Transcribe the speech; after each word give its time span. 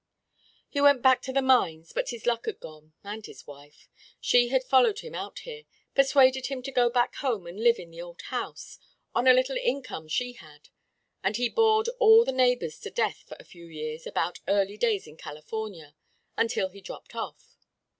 He 0.67 0.81
went 0.81 1.03
back 1.03 1.21
to 1.21 1.31
the 1.31 1.43
mines, 1.43 1.93
but 1.93 2.09
his 2.09 2.25
luck 2.25 2.47
had 2.47 2.59
gone, 2.59 2.93
and 3.03 3.23
his 3.23 3.45
wife 3.45 3.87
she 4.19 4.47
had 4.47 4.63
followed 4.63 5.01
him 5.01 5.13
out 5.13 5.37
here 5.41 5.65
persuaded 5.93 6.47
him 6.47 6.63
to 6.63 6.71
go 6.71 6.89
back 6.89 7.13
home 7.17 7.45
and 7.45 7.59
live 7.61 7.77
in 7.77 7.91
the 7.91 8.01
old 8.01 8.19
house, 8.23 8.79
on 9.13 9.27
a 9.27 9.33
little 9.35 9.57
income 9.61 10.07
she 10.07 10.33
had; 10.33 10.69
and 11.23 11.37
he 11.37 11.49
bored 11.49 11.87
all 11.99 12.25
the 12.25 12.31
neighbors 12.31 12.79
to 12.79 12.89
death 12.89 13.25
for 13.27 13.37
a 13.39 13.45
few 13.45 13.65
years 13.67 14.07
about 14.07 14.39
'early 14.47 14.75
days 14.75 15.05
in 15.05 15.17
California' 15.17 15.93
until 16.35 16.69
he 16.69 16.81
dropped 16.81 17.13
off. 17.13 17.55